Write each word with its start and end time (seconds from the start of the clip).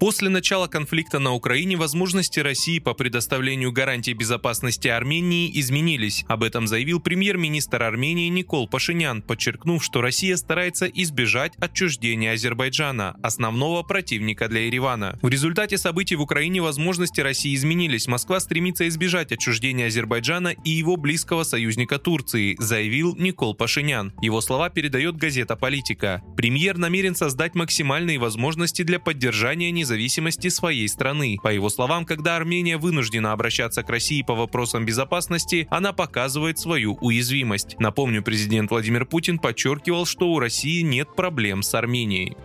После 0.00 0.30
начала 0.30 0.66
конфликта 0.66 1.18
на 1.18 1.34
Украине 1.34 1.76
возможности 1.76 2.40
России 2.40 2.78
по 2.78 2.94
предоставлению 2.94 3.70
гарантий 3.70 4.14
безопасности 4.14 4.88
Армении 4.88 5.50
изменились. 5.60 6.24
Об 6.26 6.42
этом 6.42 6.66
заявил 6.66 7.00
премьер-министр 7.00 7.82
Армении 7.82 8.28
Никол 8.28 8.66
Пашинян, 8.66 9.20
подчеркнув, 9.20 9.84
что 9.84 10.00
Россия 10.00 10.36
старается 10.36 10.86
избежать 10.86 11.52
отчуждения 11.58 12.32
Азербайджана, 12.32 13.18
основного 13.22 13.82
противника 13.82 14.48
для 14.48 14.62
Еревана. 14.68 15.18
В 15.20 15.28
результате 15.28 15.76
событий 15.76 16.16
в 16.16 16.22
Украине 16.22 16.62
возможности 16.62 17.20
России 17.20 17.54
изменились. 17.54 18.08
Москва 18.08 18.40
стремится 18.40 18.88
избежать 18.88 19.32
отчуждения 19.32 19.88
Азербайджана 19.88 20.54
и 20.64 20.70
его 20.70 20.96
близкого 20.96 21.42
союзника 21.42 21.98
Турции, 21.98 22.56
заявил 22.58 23.16
Никол 23.16 23.54
Пашинян. 23.54 24.14
Его 24.22 24.40
слова 24.40 24.70
передает 24.70 25.16
газета 25.16 25.56
«Политика». 25.56 26.22
Премьер 26.38 26.78
намерен 26.78 27.14
создать 27.14 27.54
максимальные 27.54 28.18
возможности 28.18 28.80
для 28.80 28.98
поддержания 28.98 29.70
независимости 29.70 29.89
независимости 29.90 30.48
своей 30.48 30.88
страны. 30.88 31.36
По 31.42 31.52
его 31.52 31.68
словам, 31.68 32.04
когда 32.04 32.36
Армения 32.36 32.76
вынуждена 32.76 33.32
обращаться 33.32 33.82
к 33.82 33.90
России 33.90 34.22
по 34.22 34.34
вопросам 34.34 34.86
безопасности, 34.86 35.66
она 35.68 35.92
показывает 35.92 36.58
свою 36.58 36.94
уязвимость. 37.00 37.76
Напомню, 37.80 38.22
президент 38.22 38.70
Владимир 38.70 39.04
Путин 39.04 39.38
подчеркивал, 39.38 40.06
что 40.06 40.28
у 40.28 40.38
России 40.38 40.82
нет 40.82 41.16
проблем 41.16 41.62
с 41.62 41.74
Арменией. 41.74 42.36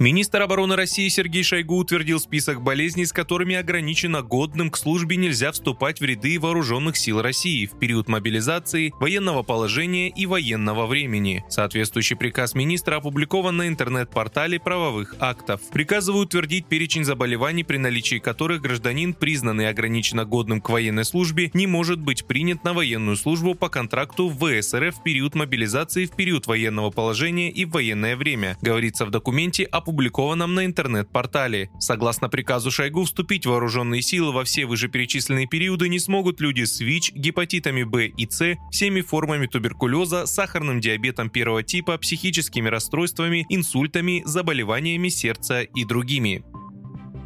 Министр 0.00 0.42
обороны 0.42 0.74
России 0.74 1.08
Сергей 1.08 1.44
Шойгу 1.44 1.76
утвердил 1.76 2.18
список 2.18 2.62
болезней, 2.62 3.06
с 3.06 3.12
которыми 3.12 3.54
ограничено 3.54 4.22
годным 4.22 4.70
к 4.70 4.76
службе 4.76 5.16
нельзя 5.16 5.52
вступать 5.52 6.00
в 6.00 6.04
ряды 6.04 6.40
вооруженных 6.40 6.96
сил 6.96 7.22
России 7.22 7.66
в 7.66 7.78
период 7.78 8.08
мобилизации, 8.08 8.92
военного 8.98 9.42
положения 9.42 10.08
и 10.08 10.26
военного 10.26 10.86
времени. 10.86 11.44
Соответствующий 11.48 12.16
приказ 12.16 12.54
министра 12.54 12.96
опубликован 12.96 13.56
на 13.56 13.68
интернет-портале 13.68 14.58
правовых 14.58 15.14
актов. 15.20 15.60
Приказывают 15.72 16.34
утвердить 16.34 16.66
перечень 16.66 17.04
заболеваний, 17.04 17.62
при 17.62 17.76
наличии 17.76 18.18
которых 18.18 18.62
гражданин, 18.62 19.14
признанный 19.14 19.68
ограниченно 19.68 20.24
годным 20.24 20.60
к 20.60 20.70
военной 20.70 21.04
службе, 21.04 21.50
не 21.54 21.68
может 21.68 22.00
быть 22.00 22.24
принят 22.26 22.64
на 22.64 22.72
военную 22.72 23.16
службу 23.16 23.54
по 23.54 23.68
контракту 23.68 24.28
в 24.28 24.38
ВСРФ 24.38 24.96
в 24.96 25.02
период 25.04 25.36
мобилизации, 25.36 26.06
в 26.06 26.16
период 26.16 26.46
военного 26.48 26.90
положения 26.90 27.50
и 27.50 27.64
в 27.64 27.70
военное 27.70 28.16
время, 28.16 28.58
говорится 28.60 29.06
в 29.06 29.10
документе 29.10 29.64
о 29.64 29.83
опубликованном 29.84 30.54
на 30.54 30.64
интернет-портале. 30.64 31.70
Согласно 31.78 32.28
приказу 32.28 32.70
Шойгу, 32.70 33.04
вступить 33.04 33.44
в 33.44 33.50
вооруженные 33.50 34.02
силы 34.02 34.32
во 34.32 34.44
все 34.44 34.64
вышеперечисленные 34.64 35.46
периоды 35.46 35.88
не 35.88 35.98
смогут 35.98 36.40
люди 36.40 36.64
с 36.64 36.80
ВИЧ, 36.80 37.12
гепатитами 37.12 37.84
Б 37.84 38.06
и 38.06 38.26
С, 38.28 38.56
всеми 38.70 39.02
формами 39.02 39.46
туберкулеза, 39.46 40.26
сахарным 40.26 40.80
диабетом 40.80 41.28
первого 41.28 41.62
типа, 41.62 41.98
психическими 41.98 42.68
расстройствами, 42.68 43.44
инсультами, 43.50 44.22
заболеваниями 44.24 45.08
сердца 45.08 45.62
и 45.62 45.84
другими. 45.84 46.42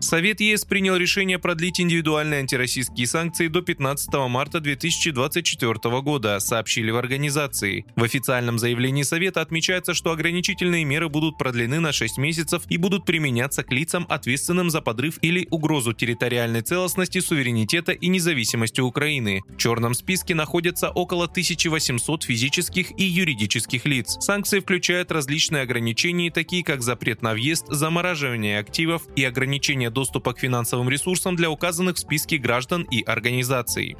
Совет 0.00 0.40
ЕС 0.40 0.64
принял 0.64 0.96
решение 0.96 1.38
продлить 1.38 1.80
индивидуальные 1.80 2.40
антироссийские 2.40 3.06
санкции 3.06 3.48
до 3.48 3.62
15 3.62 4.14
марта 4.28 4.60
2024 4.60 6.00
года, 6.00 6.38
сообщили 6.38 6.90
в 6.90 6.96
организации. 6.96 7.84
В 7.96 8.04
официальном 8.04 8.58
заявлении 8.58 9.02
Совета 9.02 9.40
отмечается, 9.40 9.94
что 9.94 10.12
ограничительные 10.12 10.84
меры 10.84 11.08
будут 11.08 11.36
продлены 11.36 11.80
на 11.80 11.92
6 11.92 12.16
месяцев 12.18 12.62
и 12.68 12.76
будут 12.76 13.06
применяться 13.06 13.64
к 13.64 13.72
лицам, 13.72 14.06
ответственным 14.08 14.70
за 14.70 14.80
подрыв 14.82 15.18
или 15.20 15.48
угрозу 15.50 15.92
территориальной 15.92 16.62
целостности, 16.62 17.18
суверенитета 17.18 17.92
и 17.92 18.06
независимости 18.06 18.80
Украины. 18.80 19.42
В 19.48 19.56
черном 19.56 19.94
списке 19.94 20.34
находятся 20.34 20.90
около 20.90 21.24
1800 21.24 22.22
физических 22.22 22.98
и 22.98 23.04
юридических 23.04 23.84
лиц. 23.84 24.16
Санкции 24.20 24.60
включают 24.60 25.10
различные 25.10 25.62
ограничения, 25.62 26.30
такие 26.30 26.62
как 26.62 26.82
запрет 26.82 27.22
на 27.22 27.32
въезд, 27.32 27.66
замораживание 27.68 28.60
активов 28.60 29.02
и 29.16 29.24
ограничение 29.24 29.87
доступа 29.90 30.32
к 30.32 30.38
финансовым 30.38 30.88
ресурсам 30.88 31.36
для 31.36 31.50
указанных 31.50 31.96
в 31.96 31.98
списке 31.98 32.38
граждан 32.38 32.82
и 32.82 33.02
организаций. 33.02 33.96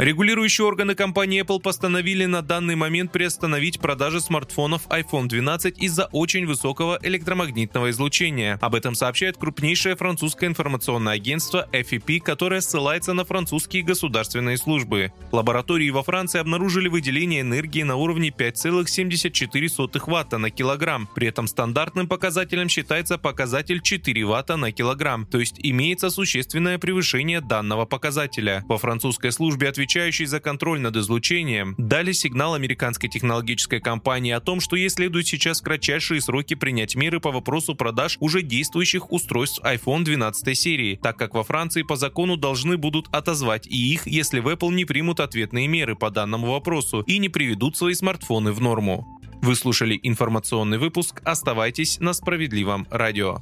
Регулирующие 0.00 0.66
органы 0.66 0.94
компании 0.94 1.42
Apple 1.42 1.60
постановили 1.60 2.24
на 2.24 2.40
данный 2.40 2.74
момент 2.74 3.12
приостановить 3.12 3.80
продажи 3.80 4.22
смартфонов 4.22 4.86
iPhone 4.88 5.28
12 5.28 5.76
из-за 5.76 6.06
очень 6.06 6.46
высокого 6.46 6.98
электромагнитного 7.02 7.90
излучения. 7.90 8.56
Об 8.62 8.76
этом 8.76 8.94
сообщает 8.94 9.36
крупнейшее 9.36 9.96
французское 9.96 10.48
информационное 10.48 11.12
агентство 11.12 11.68
FEP, 11.70 12.20
которое 12.20 12.62
ссылается 12.62 13.12
на 13.12 13.26
французские 13.26 13.82
государственные 13.82 14.56
службы. 14.56 15.12
Лаборатории 15.32 15.90
во 15.90 16.02
Франции 16.02 16.40
обнаружили 16.40 16.88
выделение 16.88 17.42
энергии 17.42 17.82
на 17.82 17.96
уровне 17.96 18.30
5,74 18.30 20.00
Ватта 20.06 20.38
на 20.38 20.48
килограмм. 20.48 21.10
При 21.14 21.26
этом 21.26 21.46
стандартным 21.46 22.08
показателем 22.08 22.70
считается 22.70 23.18
показатель 23.18 23.82
4 23.82 24.24
Ватта 24.24 24.56
на 24.56 24.72
килограмм, 24.72 25.26
то 25.26 25.38
есть 25.38 25.56
имеется 25.58 26.08
существенное 26.08 26.78
превышение 26.78 27.42
данного 27.42 27.84
показателя. 27.84 28.64
Во 28.66 28.78
французской 28.78 29.30
службе 29.30 29.68
отвечают 29.68 29.89
отвечающие 29.90 30.28
за 30.28 30.38
контроль 30.38 30.78
над 30.80 30.96
излучением, 30.96 31.74
дали 31.76 32.12
сигнал 32.12 32.54
американской 32.54 33.08
технологической 33.08 33.80
компании 33.80 34.30
о 34.30 34.38
том, 34.38 34.60
что 34.60 34.76
ей 34.76 34.88
следует 34.88 35.26
сейчас 35.26 35.60
в 35.60 35.64
кратчайшие 35.64 36.20
сроки 36.20 36.54
принять 36.54 36.94
меры 36.94 37.18
по 37.18 37.32
вопросу 37.32 37.74
продаж 37.74 38.16
уже 38.20 38.42
действующих 38.42 39.10
устройств 39.10 39.60
iPhone 39.64 40.04
12 40.04 40.56
серии, 40.56 40.96
так 41.02 41.16
как 41.16 41.34
во 41.34 41.42
Франции 41.42 41.82
по 41.82 41.96
закону 41.96 42.36
должны 42.36 42.76
будут 42.76 43.08
отозвать 43.10 43.66
и 43.66 43.92
их, 43.92 44.06
если 44.06 44.38
в 44.38 44.46
Apple 44.46 44.72
не 44.72 44.84
примут 44.84 45.18
ответные 45.18 45.66
меры 45.66 45.96
по 45.96 46.10
данному 46.10 46.52
вопросу 46.52 47.00
и 47.00 47.18
не 47.18 47.28
приведут 47.28 47.76
свои 47.76 47.94
смартфоны 47.94 48.52
в 48.52 48.60
норму. 48.60 49.20
Вы 49.42 49.56
слушали 49.56 49.98
информационный 50.04 50.78
выпуск. 50.78 51.20
Оставайтесь 51.24 51.98
на 51.98 52.12
справедливом 52.12 52.86
радио. 52.90 53.40